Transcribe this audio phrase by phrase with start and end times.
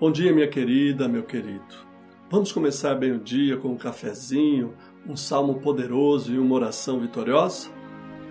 [0.00, 1.74] Bom dia, minha querida, meu querido.
[2.30, 4.72] Vamos começar bem o dia com um cafezinho,
[5.06, 7.68] um salmo poderoso e uma oração vitoriosa?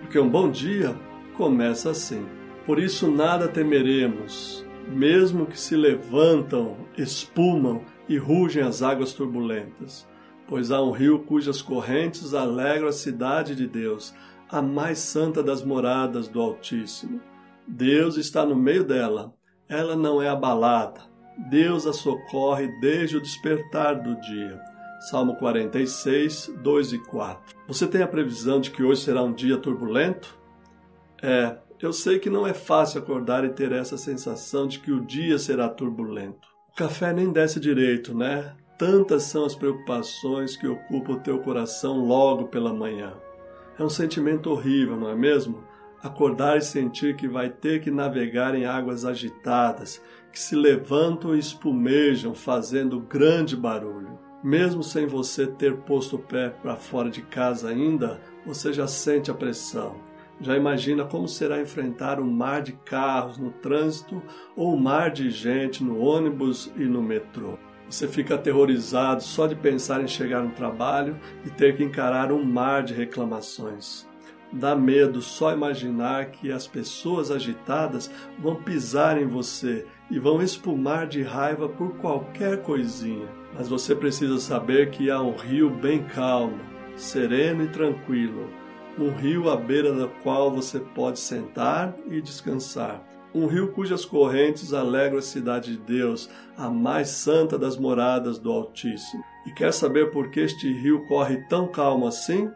[0.00, 0.96] Porque um bom dia
[1.36, 2.26] começa assim.
[2.66, 10.08] Por isso nada temeremos, mesmo que se levantam, espumam e rugem as águas turbulentas,
[10.48, 14.12] pois há um rio cujas correntes alegram a cidade de Deus,
[14.48, 17.20] a mais santa das moradas do Altíssimo.
[17.64, 19.32] Deus está no meio dela,
[19.68, 21.09] ela não é abalada
[21.48, 24.60] Deus a socorre desde o despertar do dia.
[25.00, 27.56] Salmo 46, 2 e 4.
[27.66, 30.38] Você tem a previsão de que hoje será um dia turbulento?
[31.22, 35.00] É, eu sei que não é fácil acordar e ter essa sensação de que o
[35.00, 36.46] dia será turbulento.
[36.72, 38.54] O café nem desce direito, né?
[38.76, 43.14] Tantas são as preocupações que ocupam o teu coração logo pela manhã.
[43.78, 45.64] É um sentimento horrível, não é mesmo?
[46.02, 51.38] Acordar e sentir que vai ter que navegar em águas agitadas, que se levantam e
[51.38, 54.18] espumejam, fazendo grande barulho.
[54.42, 59.30] Mesmo sem você ter posto o pé para fora de casa ainda, você já sente
[59.30, 59.96] a pressão.
[60.40, 64.22] Já imagina como será enfrentar um mar de carros no trânsito
[64.56, 67.58] ou um mar de gente no ônibus e no metrô.
[67.90, 72.42] Você fica aterrorizado só de pensar em chegar no trabalho e ter que encarar um
[72.42, 74.08] mar de reclamações.
[74.52, 81.06] Dá medo só imaginar que as pessoas agitadas vão pisar em você e vão espumar
[81.06, 83.28] de raiva por qualquer coisinha.
[83.54, 86.58] Mas você precisa saber que há um rio bem calmo,
[86.96, 88.50] sereno e tranquilo,
[88.98, 93.02] um rio à beira do qual você pode sentar e descansar.
[93.32, 98.50] Um rio cujas correntes alegram a cidade de Deus, a mais santa das moradas do
[98.50, 99.22] Altíssimo.
[99.46, 102.50] E quer saber por que este rio corre tão calmo assim?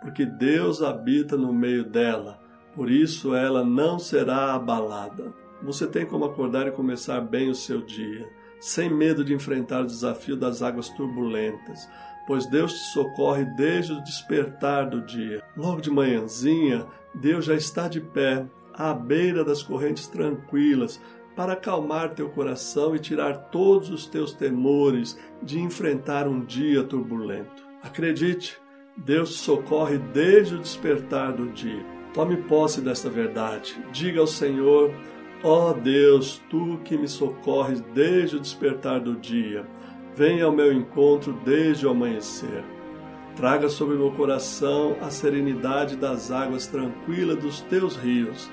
[0.00, 2.38] Porque Deus habita no meio dela,
[2.74, 5.32] por isso ela não será abalada.
[5.62, 8.28] Você tem como acordar e começar bem o seu dia,
[8.60, 11.88] sem medo de enfrentar o desafio das águas turbulentas,
[12.26, 15.42] pois Deus te socorre desde o despertar do dia.
[15.56, 21.00] Logo de manhãzinha, Deus já está de pé, à beira das correntes tranquilas,
[21.34, 27.64] para acalmar teu coração e tirar todos os teus temores de enfrentar um dia turbulento.
[27.82, 28.58] Acredite,
[28.96, 31.84] Deus te socorre desde o despertar do dia.
[32.14, 33.76] Tome posse desta verdade.
[33.92, 34.90] Diga ao Senhor:
[35.42, 39.66] Ó oh Deus, tu que me socorres desde o despertar do dia,
[40.14, 42.64] venha ao meu encontro desde o amanhecer.
[43.36, 48.50] Traga sobre meu coração a serenidade das águas tranquilas dos teus rios.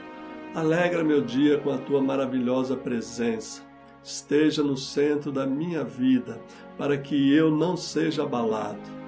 [0.54, 3.64] Alegra meu dia com a tua maravilhosa presença.
[4.04, 6.38] Esteja no centro da minha vida,
[6.78, 9.03] para que eu não seja abalado.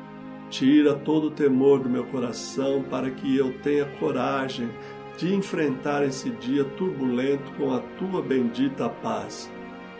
[0.57, 4.69] Tira todo o temor do meu coração para que eu tenha coragem
[5.17, 9.51] de enfrentar esse dia turbulento com a tua bendita paz.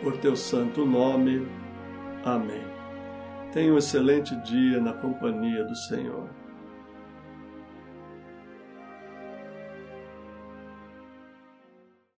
[0.02, 1.46] Por teu santo nome.
[2.24, 2.64] Amém.
[3.52, 6.26] Tenha um excelente dia na companhia do Senhor.